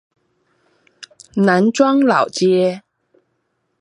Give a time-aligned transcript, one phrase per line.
[1.35, 2.81] 南庄老街